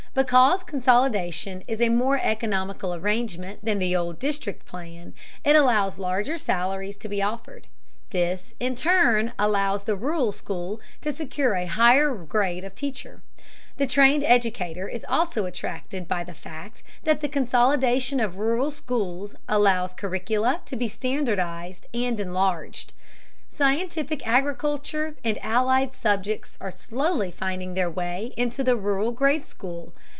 Because 0.13 0.65
consolidation 0.65 1.63
is 1.69 1.79
a 1.79 1.87
more 1.87 2.19
economical 2.21 2.93
arrangement 2.93 3.63
than 3.63 3.79
the 3.79 3.95
old 3.95 4.19
district 4.19 4.65
plan, 4.65 5.13
it 5.45 5.55
allows 5.55 5.97
larger 5.97 6.35
salaries 6.37 6.97
to 6.97 7.07
be 7.07 7.21
offered. 7.21 7.67
This 8.09 8.53
in 8.59 8.75
turn 8.75 9.31
allows 9.39 9.83
the 9.83 9.95
rural 9.95 10.33
school 10.33 10.81
to 10.99 11.13
secure 11.13 11.55
a 11.55 11.65
higher 11.65 12.13
grade 12.13 12.65
of 12.65 12.75
teacher. 12.75 13.21
The 13.77 13.87
trained 13.87 14.25
educator 14.25 14.89
is 14.89 15.05
also 15.07 15.45
attracted 15.45 16.09
by 16.09 16.25
the 16.25 16.33
fact 16.33 16.83
that 17.05 17.21
the 17.21 17.29
consolidation 17.29 18.19
of 18.19 18.35
rural 18.35 18.69
schools 18.69 19.33
allows 19.47 19.93
curricula 19.93 20.59
to 20.65 20.75
be 20.75 20.89
standardized 20.89 21.85
and 21.93 22.19
enlarged. 22.19 22.91
Scientific 23.53 24.25
agriculture 24.25 25.17
and 25.25 25.37
allied 25.43 25.93
subjects 25.93 26.57
are 26.61 26.71
slowly 26.71 27.31
finding 27.31 27.73
their 27.73 27.89
way 27.91 28.33
into 28.37 28.63
the 28.63 28.77
rural 28.77 29.11
grade 29.11 29.45
school. 29.45 29.93